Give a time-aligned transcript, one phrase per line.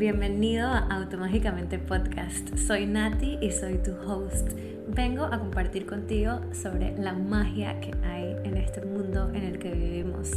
[0.00, 2.56] Bienvenido a Automágicamente Podcast.
[2.56, 4.48] Soy Nati y soy tu host.
[4.88, 9.72] Vengo a compartir contigo sobre la magia que hay en este mundo en el que
[9.72, 10.30] vivimos.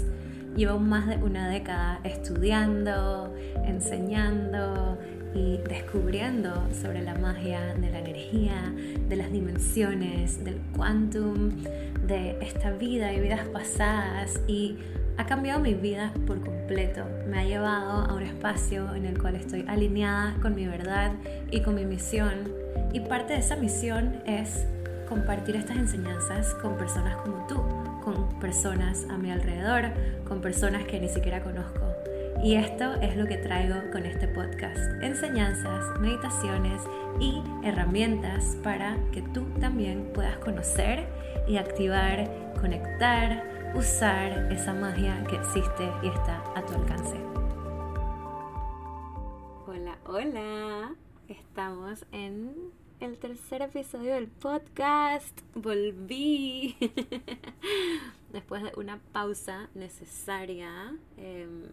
[0.57, 3.33] Llevo más de una década estudiando,
[3.63, 4.97] enseñando
[5.33, 8.73] y descubriendo sobre la magia de la energía,
[9.07, 11.51] de las dimensiones, del quantum,
[12.05, 14.75] de esta vida y vidas pasadas y
[15.17, 17.03] ha cambiado mi vida por completo.
[17.27, 21.11] Me ha llevado a un espacio en el cual estoy alineada con mi verdad
[21.51, 22.51] y con mi misión.
[22.93, 24.65] Y parte de esa misión es
[25.07, 27.55] compartir estas enseñanzas con personas como tú,
[28.03, 29.91] con personas a mi alrededor,
[30.27, 31.93] con personas que ni siquiera conozco.
[32.43, 34.77] Y esto es lo que traigo con este podcast.
[35.01, 36.81] Enseñanzas, meditaciones
[37.19, 41.05] y herramientas para que tú también puedas conocer
[41.47, 47.15] y activar, conectar, usar esa magia que existe y está a tu alcance.
[49.65, 50.95] Hola, hola.
[51.27, 55.39] Estamos en el tercer episodio del podcast.
[55.55, 56.75] Volví.
[58.31, 61.63] Después de una pausa necesaria, em,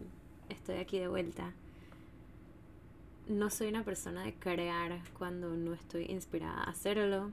[0.49, 1.53] estoy aquí de vuelta.
[3.27, 7.31] No soy una persona de crear cuando no estoy inspirada a hacerlo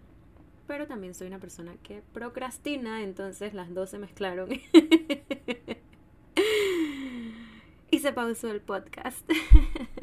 [0.69, 4.50] pero también soy una persona que procrastina, entonces las dos se mezclaron.
[7.91, 9.27] y se pausó el podcast.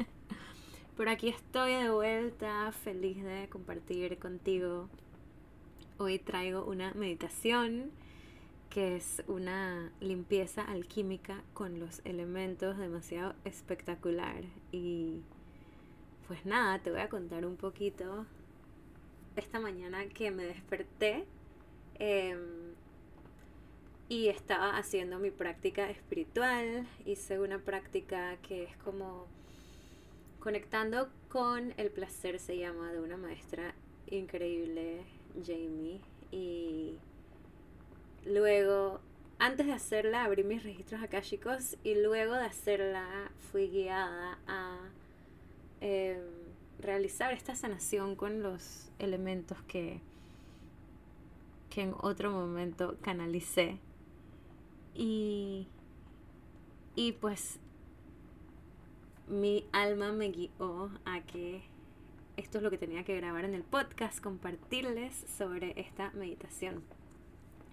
[0.96, 4.88] Por aquí estoy de vuelta, feliz de compartir contigo.
[5.98, 7.92] Hoy traigo una meditación
[8.68, 14.42] que es una limpieza alquímica con los elementos demasiado espectacular.
[14.72, 15.20] Y
[16.26, 18.26] pues nada, te voy a contar un poquito
[19.36, 21.24] esta mañana que me desperté
[21.98, 22.74] em,
[24.08, 26.86] y estaba haciendo mi práctica espiritual.
[27.04, 29.26] Hice una práctica que es como
[30.40, 33.74] conectando con el placer, se llama, de una maestra
[34.08, 35.02] increíble,
[35.44, 36.00] Jamie.
[36.30, 36.94] Y
[38.24, 39.00] luego,
[39.38, 44.78] antes de hacerla, abrí mis registros akashicos y luego de hacerla fui guiada a...
[45.80, 46.45] Em,
[46.80, 50.00] realizar esta sanación con los elementos que,
[51.70, 53.78] que en otro momento canalicé.
[54.94, 55.68] Y,
[56.94, 57.58] y pues
[59.28, 61.62] mi alma me guió a que
[62.36, 66.82] esto es lo que tenía que grabar en el podcast, compartirles sobre esta meditación.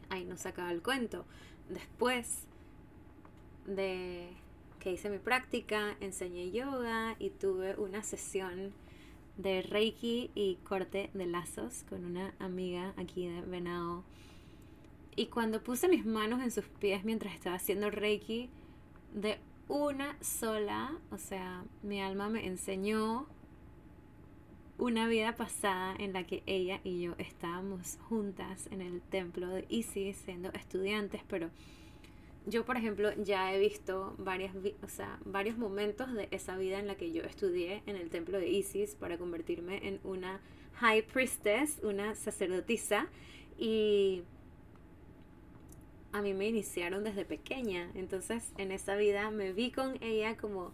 [0.09, 1.25] Ahí nos acaba el cuento.
[1.69, 2.46] Después
[3.66, 4.30] de
[4.80, 8.74] que hice mi práctica, enseñé yoga y tuve una sesión
[9.38, 14.04] de Reiki y corte de lazos con una amiga aquí de Venado.
[15.16, 18.50] Y cuando puse mis manos en sus pies mientras estaba haciendo Reiki,
[19.14, 23.28] de una sola, o sea, mi alma me enseñó
[24.78, 29.66] una vida pasada en la que ella y yo estábamos juntas en el templo de
[29.70, 31.50] Isis siendo estudiantes, pero
[32.46, 36.88] yo, por ejemplo, ya he visto varias, o sea, varios momentos de esa vida en
[36.88, 40.42] la que yo estudié en el templo de Isis para convertirme en una
[40.74, 43.08] high priestess, una sacerdotisa.
[43.58, 44.24] Y
[46.12, 47.90] a mí me iniciaron desde pequeña.
[47.96, 50.74] Entonces, en esa vida me vi con ella como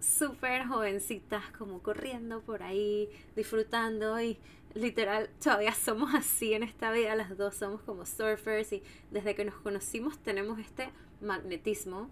[0.00, 4.38] súper jovencitas, como corriendo por ahí, disfrutando y
[4.74, 9.44] literal todavía somos así en esta vida, las dos somos como surfers y desde que
[9.44, 12.10] nos conocimos tenemos este magnetismo,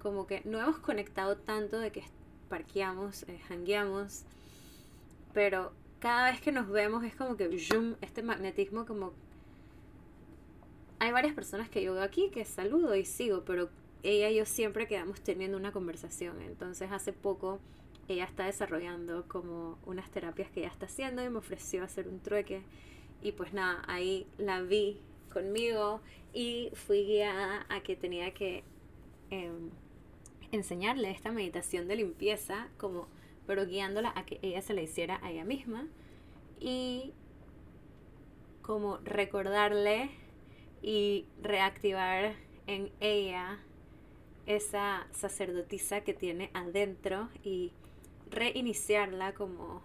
[0.00, 2.04] como que no hemos conectado tanto de que
[2.48, 4.24] parqueamos, eh, hangueamos,
[5.32, 9.12] pero cada vez que nos vemos es como que zoom, este magnetismo como...
[10.98, 13.70] Hay varias personas que yo veo aquí que saludo y sigo, pero
[14.02, 16.42] ella y yo siempre quedamos teniendo una conversación.
[16.42, 17.58] Entonces hace poco
[18.14, 22.20] ella está desarrollando como unas terapias que ella está haciendo y me ofreció hacer un
[22.20, 22.62] trueque.
[23.22, 24.98] Y pues nada, ahí la vi
[25.32, 26.00] conmigo
[26.32, 28.64] y fui guiada a que tenía que
[29.30, 29.70] em,
[30.52, 33.08] enseñarle esta meditación de limpieza, como,
[33.46, 35.86] pero guiándola a que ella se la hiciera a ella misma
[36.58, 37.12] y
[38.62, 40.10] como recordarle
[40.82, 42.34] y reactivar
[42.66, 43.58] en ella
[44.46, 47.72] esa sacerdotisa que tiene adentro y
[48.30, 49.82] reiniciarla como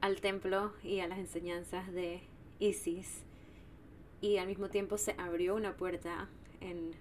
[0.00, 2.20] al templo y a las enseñanzas de
[2.58, 3.22] Isis.
[4.20, 6.28] Y al mismo tiempo se abrió una puerta
[6.60, 6.92] en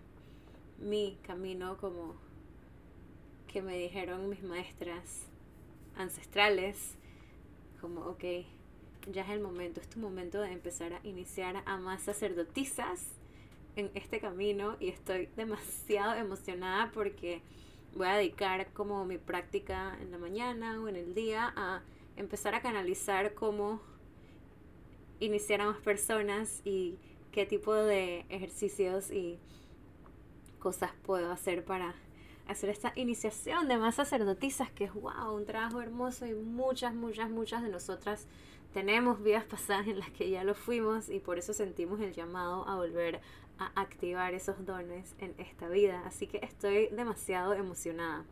[0.79, 2.15] mi camino como
[3.47, 5.27] que me dijeron mis maestras
[5.95, 6.95] ancestrales,
[7.81, 8.23] como, ok,
[9.11, 13.07] ya es el momento, es tu momento de empezar a iniciar a más sacerdotisas
[13.75, 17.41] en este camino y estoy demasiado emocionada porque
[17.95, 21.81] voy a dedicar como mi práctica en la mañana o en el día a
[22.15, 23.81] empezar a canalizar cómo
[25.19, 26.97] iniciar a más personas y
[27.31, 29.39] qué tipo de ejercicios y
[30.59, 31.95] cosas puedo hacer para
[32.47, 37.29] hacer esta iniciación de más sacerdotisas, que es wow, un trabajo hermoso y muchas, muchas,
[37.29, 38.27] muchas de nosotras
[38.73, 42.67] tenemos vidas pasadas en las que ya lo fuimos y por eso sentimos el llamado
[42.67, 43.21] a volver
[43.59, 46.01] a activar esos dones en esta vida.
[46.05, 48.25] Así que estoy demasiado emocionada.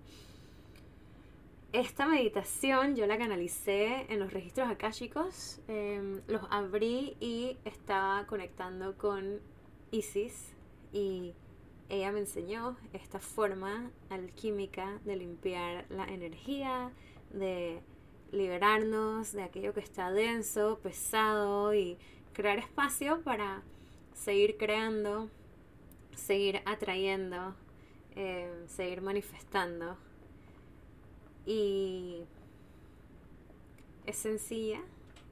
[1.74, 8.98] Esta meditación yo la canalicé en los registros akáshicos, em, los abrí y estaba conectando
[8.98, 9.42] con
[9.92, 10.54] Isis
[10.94, 11.34] y
[11.90, 16.92] ella me enseñó esta forma alquímica de limpiar la energía,
[17.32, 17.82] de
[18.32, 21.98] liberarnos de aquello que está denso, pesado y
[22.34, 23.62] crear espacio para
[24.18, 25.30] seguir creando,
[26.16, 27.56] seguir atrayendo,
[28.16, 29.96] em, seguir manifestando.
[31.46, 32.24] Y
[34.06, 34.82] es sencilla,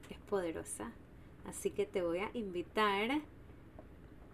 [0.08, 0.92] es poderosa.
[1.46, 3.20] Así que te voy a invitar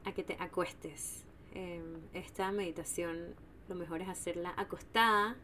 [0.05, 1.25] a que te acuestes.
[1.55, 3.35] Em, esta meditación
[3.69, 5.37] lo mejor es hacerla acostada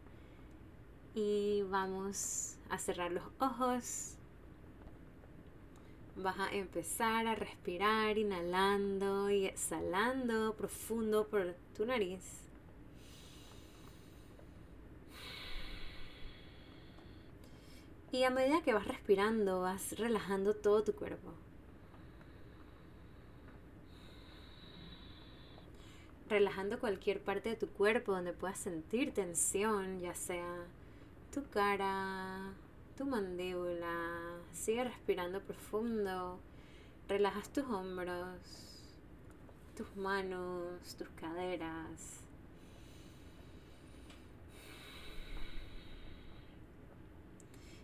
[1.14, 4.17] y vamos a cerrar los ojos.
[6.20, 12.40] Vas a empezar a respirar inhalando y exhalando profundo por tu nariz.
[18.10, 21.32] Y a medida que vas respirando, vas relajando todo tu cuerpo.
[26.28, 30.66] Relajando cualquier parte de tu cuerpo donde puedas sentir tensión, ya sea
[31.32, 32.54] tu cara,
[32.98, 34.40] tu mandíbula.
[34.52, 36.40] Sigue respirando profundo.
[37.08, 38.40] Relajas tus hombros,
[39.76, 42.24] tus manos, tus caderas.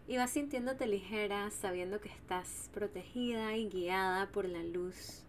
[0.06, 5.24] y vas sintiéndote ligera sabiendo que estás protegida y guiada por la luz.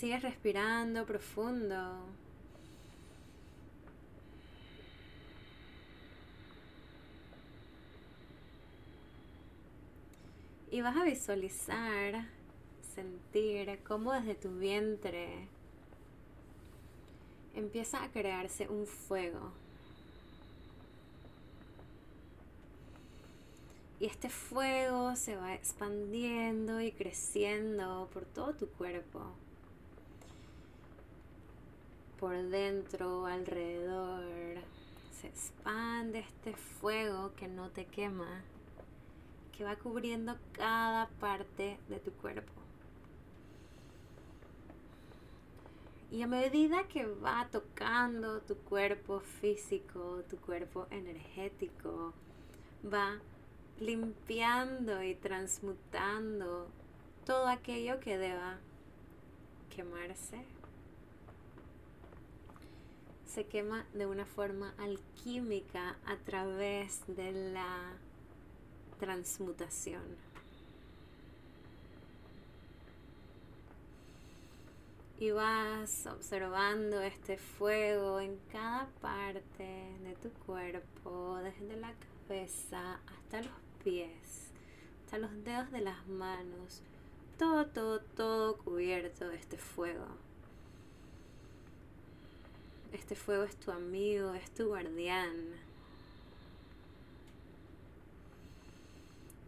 [0.00, 1.76] Sigues respirando profundo.
[10.70, 12.24] Y vas a visualizar,
[12.94, 15.46] sentir cómo desde tu vientre
[17.54, 19.52] empieza a crearse un fuego.
[23.98, 29.34] Y este fuego se va expandiendo y creciendo por todo tu cuerpo.
[32.20, 34.58] Por dentro, alrededor.
[35.10, 38.42] Se expande este fuego que no te quema
[39.56, 42.52] que va cubriendo cada parte de tu cuerpo.
[46.10, 52.12] Y a medida que va tocando tu cuerpo físico, tu cuerpo energético,
[52.84, 53.18] va
[53.78, 56.68] limpiando y transmutando
[57.24, 58.58] todo aquello que deba
[59.68, 60.59] quemarse.
[63.32, 67.92] Se quema de una forma alquímica a través de la
[68.98, 70.02] transmutación.
[75.20, 81.94] Y vas observando este fuego en cada parte de tu cuerpo, desde la
[82.26, 84.50] cabeza hasta los pies,
[85.04, 86.82] hasta los dedos de las manos,
[87.38, 90.29] todo, todo, todo cubierto de este fuego.
[92.92, 95.70] Este fuego es tu amigo, es tu guardián.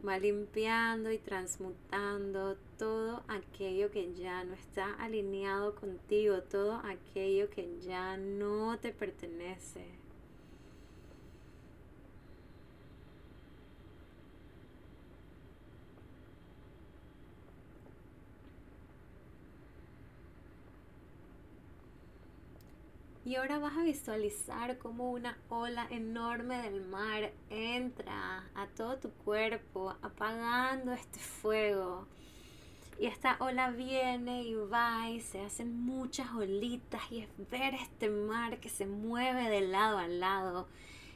[0.07, 7.79] va limpiando y transmutando todo aquello que ya no está alineado contigo, todo aquello que
[7.81, 10.02] ya no te pertenece.
[23.25, 29.11] Y ahora vas a visualizar como una ola enorme del mar entra a todo tu
[29.11, 32.09] cuerpo, apagando este fuego.
[32.99, 38.11] Y esta ola viene y va y se hacen muchas olitas y es ver este
[38.11, 40.69] mar que se mueve de lado a lado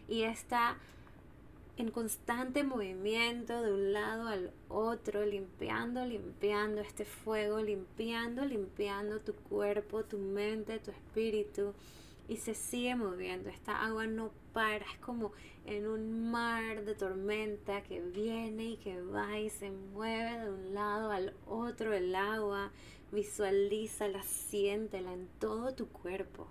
[0.08, 0.76] y está
[1.78, 9.34] en constante movimiento de un lado al otro, limpiando, limpiando este fuego, limpiando, limpiando tu
[9.34, 11.74] cuerpo, tu mente, tu espíritu
[12.28, 13.50] y se sigue moviendo.
[13.50, 15.32] Esta agua no para, es como
[15.66, 20.74] en un mar de tormenta que viene y que va y se mueve de un
[20.74, 22.70] lado al otro el agua,
[23.12, 26.48] visualízala, siéntela en todo tu cuerpo.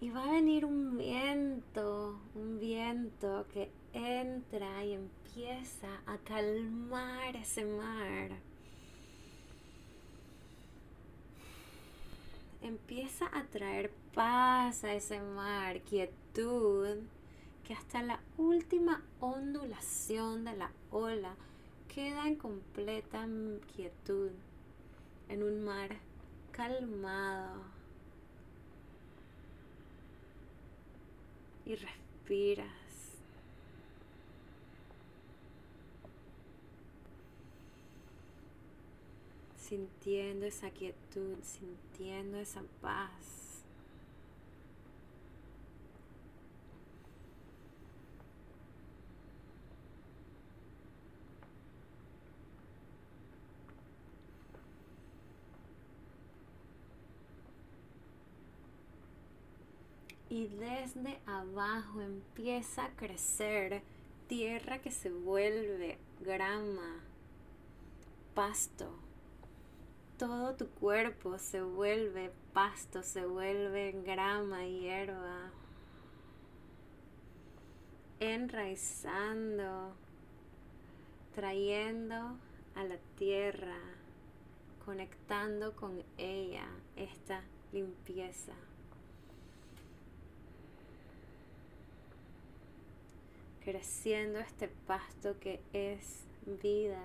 [0.00, 7.64] Y va a venir un viento, un viento que entra y empieza a calmar ese
[7.64, 8.30] mar.
[12.62, 16.98] Empieza a traer paz a ese mar, quietud,
[17.64, 21.34] que hasta la última ondulación de la ola
[21.92, 23.26] queda en completa
[23.74, 24.30] quietud,
[25.28, 25.96] en un mar
[26.52, 27.77] calmado
[31.68, 32.66] y respiras.
[39.58, 43.38] Sintiendo esa quietud, sintiendo esa paz.
[60.30, 63.82] y desde abajo empieza a crecer
[64.26, 67.00] tierra que se vuelve grama,
[68.34, 68.92] pasto.
[70.18, 75.52] Todo tu cuerpo se vuelve pasto, se vuelve grama, hierba,
[78.18, 79.94] enraizando,
[81.34, 82.36] trayendo
[82.74, 83.78] a la tierra,
[84.84, 88.54] conectando con ella esta limpieza.
[93.68, 96.24] Creciendo este pasto que es
[96.62, 97.02] vida.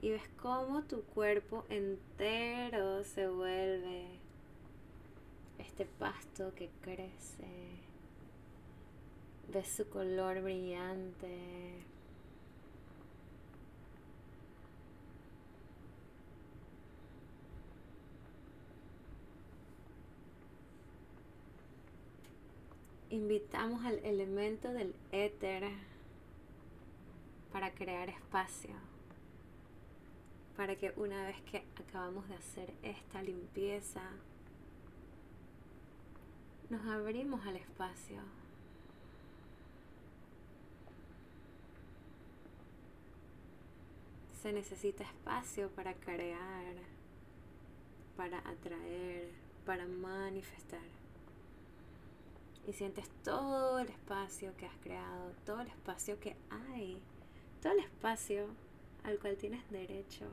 [0.00, 4.06] Y ves cómo tu cuerpo entero se vuelve
[5.58, 7.80] este pasto que crece.
[9.52, 11.82] Ves su color brillante.
[23.12, 25.64] Invitamos al elemento del éter
[27.52, 28.70] para crear espacio.
[30.56, 34.00] Para que una vez que acabamos de hacer esta limpieza,
[36.70, 38.22] nos abrimos al espacio.
[44.42, 46.74] Se necesita espacio para crear,
[48.16, 49.28] para atraer,
[49.66, 51.01] para manifestar
[52.66, 57.00] y sientes todo el espacio que has creado, todo el espacio que hay,
[57.60, 58.46] todo el espacio
[59.04, 60.26] al cual tienes derecho.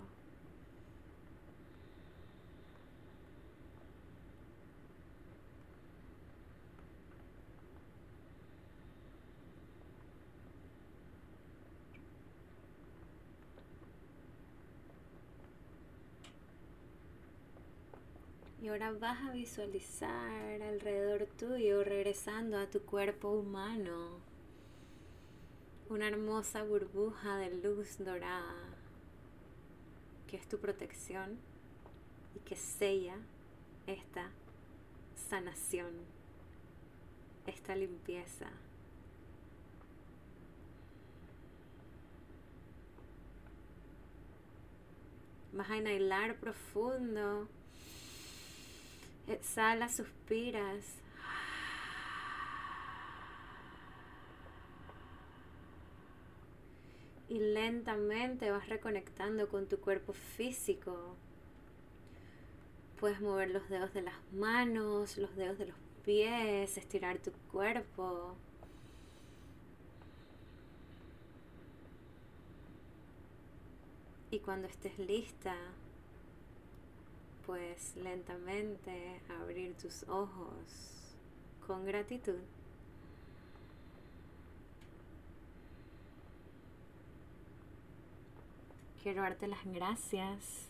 [18.62, 24.20] Y ahora vas a visualizar alrededor tuyo, regresando a tu cuerpo humano,
[25.90, 28.70] una hermosa burbuja de luz dorada
[30.30, 31.40] que es tu protección
[32.36, 33.16] y que sella
[33.88, 34.30] esta
[35.30, 35.92] sanación,
[37.48, 38.46] esta limpieza.
[45.52, 47.48] Vas a inhalar profundo
[49.30, 50.84] Exhala, suspiras.
[57.30, 61.16] Y lentamente vas reconectando con tu cuerpo físico.
[63.00, 68.36] Puedes mover los dedos de las manos, los dedos de los pies, estirar tu cuerpo.
[74.32, 75.56] Y cuando estés lista,
[77.50, 81.16] pues lentamente abrir tus ojos
[81.66, 82.38] con gratitud.
[89.02, 90.68] Quiero darte las gracias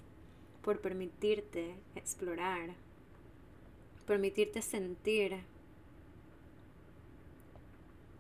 [0.62, 2.70] por permitirte explorar,
[4.08, 5.36] permitirte sentir.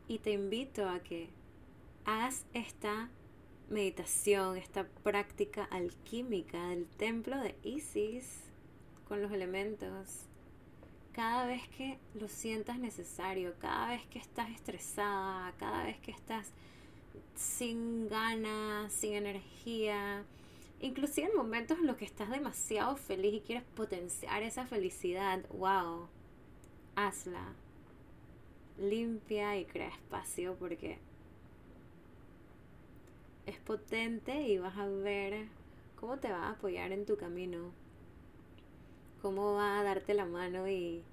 [0.10, 1.30] Y te invito a que
[2.04, 3.08] hagas esta
[3.70, 8.44] meditación, esta práctica alquímica del templo de Isis
[9.08, 10.30] con los elementos
[11.20, 16.54] cada vez que lo sientas necesario, cada vez que estás estresada, cada vez que estás
[17.36, 20.24] sin ganas, sin energía,
[20.80, 26.08] inclusive en momentos en los que estás demasiado feliz y quieres potenciar esa felicidad, wow,
[26.96, 27.54] hazla.
[28.78, 31.00] Limpia y crea espacio porque
[33.50, 35.48] es potente y vas a ver
[36.00, 37.72] cómo te va a apoyar en tu camino,
[39.22, 41.03] cómo va a darte la mano y,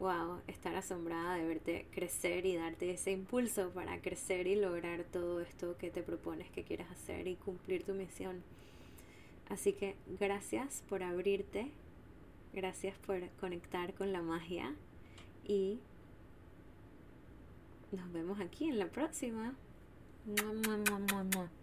[0.00, 5.40] wow, estar asombrada de verte crecer y darte ese impulso para crecer y lograr todo
[5.40, 8.42] esto que te propones que quieras hacer y cumplir tu misión.
[9.48, 11.70] Así que gracias por abrirte,
[12.54, 14.74] gracias por conectar con la magia
[15.46, 15.78] y
[17.92, 19.54] nos vemos aquí en la próxima.
[20.24, 21.61] 么么么么么。